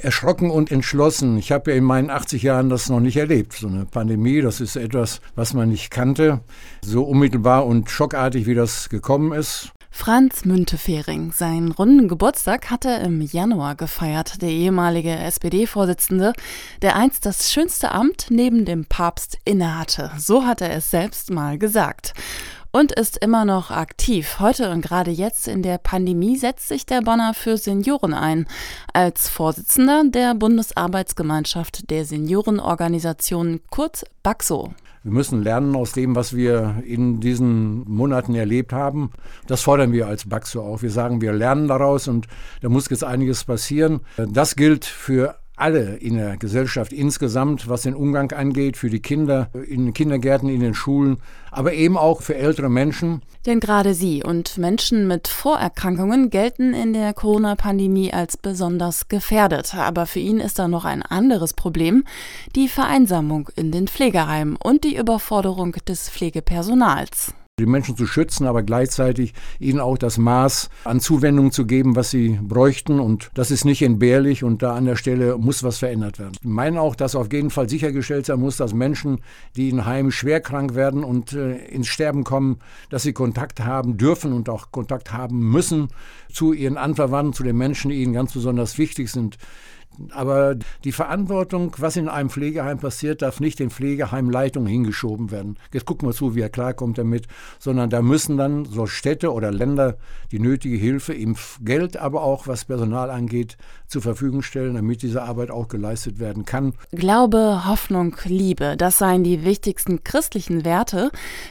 erschrocken 0.00 0.50
und 0.50 0.70
entschlossen. 0.70 1.38
Ich 1.38 1.52
habe 1.52 1.70
ja 1.70 1.76
in 1.76 1.84
meinen 1.84 2.10
80 2.10 2.42
Jahren 2.42 2.68
das 2.68 2.88
noch 2.88 3.00
nicht 3.00 3.16
erlebt. 3.16 3.54
So 3.54 3.68
eine 3.68 3.84
Pandemie, 3.84 4.40
das 4.40 4.60
ist 4.60 4.76
etwas, 4.76 5.20
was 5.34 5.54
man 5.54 5.68
nicht 5.68 5.90
kannte. 5.90 6.40
So 6.82 7.04
unmittelbar 7.04 7.66
und 7.66 7.90
schockartig, 7.90 8.46
wie 8.46 8.54
das 8.54 8.88
gekommen 8.88 9.32
ist. 9.32 9.72
Franz 9.90 10.44
Müntefering. 10.44 11.32
Seinen 11.32 11.72
runden 11.72 12.06
Geburtstag 12.06 12.70
hat 12.70 12.84
er 12.84 13.00
im 13.00 13.22
Januar 13.22 13.76
gefeiert. 13.76 14.42
Der 14.42 14.50
ehemalige 14.50 15.10
SPD-Vorsitzende, 15.10 16.34
der 16.82 16.96
einst 16.96 17.24
das 17.24 17.50
schönste 17.50 17.92
Amt 17.92 18.26
neben 18.28 18.66
dem 18.66 18.84
Papst 18.84 19.38
innehatte. 19.46 20.10
So 20.18 20.44
hat 20.44 20.60
er 20.60 20.70
es 20.70 20.90
selbst 20.90 21.30
mal 21.30 21.58
gesagt 21.58 22.12
und 22.76 22.92
ist 22.92 23.16
immer 23.16 23.46
noch 23.46 23.70
aktiv. 23.70 24.36
Heute 24.38 24.70
und 24.70 24.82
gerade 24.82 25.10
jetzt 25.10 25.48
in 25.48 25.62
der 25.62 25.78
Pandemie 25.78 26.36
setzt 26.36 26.68
sich 26.68 26.84
der 26.84 27.00
Bonner 27.00 27.32
für 27.32 27.56
Senioren 27.56 28.12
ein. 28.12 28.46
Als 28.92 29.30
Vorsitzender 29.30 30.02
der 30.04 30.34
Bundesarbeitsgemeinschaft 30.34 31.88
der 31.88 32.04
Seniorenorganisation 32.04 33.60
kurz 33.70 34.04
BAXO. 34.22 34.74
Wir 35.04 35.12
müssen 35.12 35.42
lernen 35.42 35.74
aus 35.74 35.92
dem, 35.92 36.14
was 36.16 36.36
wir 36.36 36.82
in 36.84 37.20
diesen 37.20 37.88
Monaten 37.88 38.34
erlebt 38.34 38.74
haben. 38.74 39.10
Das 39.46 39.62
fordern 39.62 39.92
wir 39.92 40.06
als 40.06 40.28
BAXO 40.28 40.60
auch. 40.60 40.82
Wir 40.82 40.90
sagen, 40.90 41.22
wir 41.22 41.32
lernen 41.32 41.68
daraus 41.68 42.08
und 42.08 42.26
da 42.60 42.68
muss 42.68 42.90
jetzt 42.90 43.04
einiges 43.04 43.44
passieren. 43.44 44.00
Das 44.18 44.54
gilt 44.54 44.84
für 44.84 45.36
alle 45.56 45.96
in 45.96 46.16
der 46.16 46.36
Gesellschaft 46.36 46.92
insgesamt, 46.92 47.68
was 47.68 47.82
den 47.82 47.94
Umgang 47.94 48.30
angeht, 48.32 48.76
für 48.76 48.90
die 48.90 49.00
Kinder 49.00 49.48
in 49.66 49.86
den 49.86 49.94
Kindergärten, 49.94 50.48
in 50.48 50.60
den 50.60 50.74
Schulen, 50.74 51.16
aber 51.50 51.72
eben 51.72 51.96
auch 51.96 52.20
für 52.20 52.36
ältere 52.36 52.68
Menschen. 52.68 53.22
Denn 53.46 53.60
gerade 53.60 53.94
sie 53.94 54.22
und 54.22 54.58
Menschen 54.58 55.08
mit 55.08 55.28
Vorerkrankungen 55.28 56.30
gelten 56.30 56.74
in 56.74 56.92
der 56.92 57.14
Corona-Pandemie 57.14 58.12
als 58.12 58.36
besonders 58.36 59.08
gefährdet. 59.08 59.74
Aber 59.74 60.06
für 60.06 60.20
ihn 60.20 60.40
ist 60.40 60.58
da 60.58 60.68
noch 60.68 60.84
ein 60.84 61.02
anderes 61.02 61.54
Problem, 61.54 62.04
die 62.54 62.68
Vereinsamung 62.68 63.48
in 63.56 63.72
den 63.72 63.88
Pflegeheimen 63.88 64.56
und 64.56 64.84
die 64.84 64.96
Überforderung 64.96 65.72
des 65.88 66.10
Pflegepersonals 66.10 67.34
die 67.58 67.64
Menschen 67.64 67.96
zu 67.96 68.06
schützen, 68.06 68.46
aber 68.46 68.62
gleichzeitig 68.62 69.32
ihnen 69.58 69.80
auch 69.80 69.96
das 69.96 70.18
Maß 70.18 70.68
an 70.84 71.00
Zuwendung 71.00 71.52
zu 71.52 71.64
geben, 71.64 71.96
was 71.96 72.10
sie 72.10 72.38
bräuchten. 72.42 73.00
Und 73.00 73.30
das 73.32 73.50
ist 73.50 73.64
nicht 73.64 73.80
entbehrlich 73.80 74.44
und 74.44 74.62
da 74.62 74.74
an 74.74 74.84
der 74.84 74.96
Stelle 74.96 75.38
muss 75.38 75.62
was 75.62 75.78
verändert 75.78 76.18
werden. 76.18 76.32
Ich 76.38 76.46
meine 76.46 76.82
auch, 76.82 76.94
dass 76.94 77.16
auf 77.16 77.32
jeden 77.32 77.48
Fall 77.48 77.66
sichergestellt 77.70 78.26
sein 78.26 78.40
muss, 78.40 78.58
dass 78.58 78.74
Menschen, 78.74 79.22
die 79.56 79.70
in 79.70 79.86
Heimen 79.86 80.12
schwer 80.12 80.42
krank 80.42 80.74
werden 80.74 81.02
und 81.02 81.32
äh, 81.32 81.56
ins 81.68 81.86
Sterben 81.86 82.24
kommen, 82.24 82.58
dass 82.90 83.04
sie 83.04 83.14
Kontakt 83.14 83.64
haben 83.64 83.96
dürfen 83.96 84.34
und 84.34 84.50
auch 84.50 84.70
Kontakt 84.70 85.14
haben 85.14 85.38
müssen 85.38 85.88
zu 86.30 86.52
ihren 86.52 86.76
Anverwandten, 86.76 87.32
zu 87.32 87.42
den 87.42 87.56
Menschen, 87.56 87.90
die 87.90 88.02
ihnen 88.02 88.12
ganz 88.12 88.34
besonders 88.34 88.76
wichtig 88.76 89.10
sind. 89.10 89.38
Aber 90.10 90.56
die 90.84 90.92
Verantwortung, 90.92 91.72
was 91.78 91.96
in 91.96 92.08
einem 92.08 92.30
Pflegeheim 92.30 92.78
passiert, 92.78 93.22
darf 93.22 93.40
nicht 93.40 93.58
den 93.58 93.70
Pflegeheimleitungen 93.70 94.68
hingeschoben 94.68 95.30
werden. 95.30 95.58
Jetzt 95.72 95.86
gucken 95.86 96.08
wir 96.08 96.12
zu, 96.12 96.34
wie 96.34 96.40
er 96.40 96.48
klarkommt 96.48 96.98
damit, 96.98 97.26
sondern 97.58 97.90
da 97.90 98.02
müssen 98.02 98.36
dann 98.36 98.64
so 98.64 98.86
Städte 98.86 99.32
oder 99.32 99.50
Länder 99.50 99.96
die 100.32 100.38
nötige 100.38 100.76
Hilfe 100.76 101.14
im 101.14 101.36
Geld, 101.60 101.96
aber 101.96 102.22
auch 102.22 102.46
was 102.46 102.64
Personal 102.64 103.10
angeht, 103.10 103.56
zur 103.86 104.02
Verfügung 104.02 104.42
stellen, 104.42 104.74
damit 104.74 105.02
diese 105.02 105.22
Arbeit 105.22 105.50
auch 105.50 105.68
geleistet 105.68 106.18
werden 106.18 106.44
kann. 106.44 106.74
Glaube, 106.92 107.62
Hoffnung, 107.66 108.16
Liebe, 108.24 108.76
das 108.76 108.98
seien 108.98 109.24
die 109.24 109.44
wichtigsten 109.44 110.02
christlichen 110.02 110.64
Werte. 110.64 111.10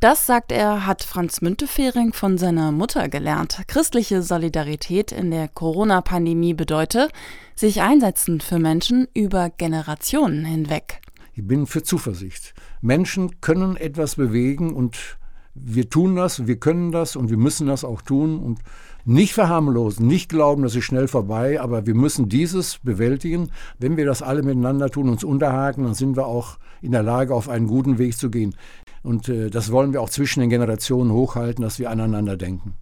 Das, 0.00 0.26
sagt 0.26 0.52
er, 0.52 0.86
hat 0.86 1.02
Franz 1.02 1.40
Müntefering 1.40 2.12
von 2.12 2.38
seiner 2.38 2.72
Mutter 2.72 3.08
gelernt. 3.08 3.62
Christliche 3.68 4.22
Solidarität 4.22 5.12
in 5.12 5.30
der 5.30 5.48
Corona-Pandemie 5.48 6.54
bedeutet, 6.54 7.12
sich 7.56 7.80
einsetzen 7.80 8.40
für 8.40 8.58
Menschen 8.58 9.08
über 9.14 9.50
Generationen 9.50 10.44
hinweg. 10.44 11.00
Ich 11.34 11.46
bin 11.46 11.66
für 11.66 11.82
Zuversicht. 11.82 12.54
Menschen 12.80 13.40
können 13.40 13.76
etwas 13.76 14.16
bewegen 14.16 14.74
und 14.74 15.18
wir 15.54 15.88
tun 15.88 16.16
das, 16.16 16.46
wir 16.46 16.56
können 16.56 16.92
das 16.92 17.16
und 17.16 17.30
wir 17.30 17.38
müssen 17.38 17.66
das 17.66 17.82
auch 17.82 18.02
tun 18.02 18.38
und 18.38 18.60
nicht 19.06 19.32
verharmlosen, 19.32 20.06
nicht 20.06 20.28
glauben, 20.28 20.62
das 20.62 20.74
ist 20.74 20.84
schnell 20.84 21.08
vorbei, 21.08 21.60
aber 21.60 21.86
wir 21.86 21.94
müssen 21.94 22.28
dieses 22.28 22.78
bewältigen. 22.78 23.50
Wenn 23.78 23.96
wir 23.96 24.04
das 24.04 24.20
alle 24.20 24.42
miteinander 24.42 24.90
tun, 24.90 25.08
uns 25.08 25.24
unterhaken, 25.24 25.84
dann 25.84 25.94
sind 25.94 26.16
wir 26.16 26.26
auch 26.26 26.58
in 26.82 26.92
der 26.92 27.02
Lage, 27.02 27.34
auf 27.34 27.48
einen 27.48 27.68
guten 27.68 27.98
Weg 27.98 28.18
zu 28.18 28.30
gehen. 28.30 28.54
Und 29.02 29.28
äh, 29.28 29.48
das 29.48 29.70
wollen 29.70 29.92
wir 29.92 30.02
auch 30.02 30.10
zwischen 30.10 30.40
den 30.40 30.50
Generationen 30.50 31.12
hochhalten, 31.12 31.62
dass 31.62 31.78
wir 31.78 31.90
aneinander 31.90 32.36
denken. 32.36 32.74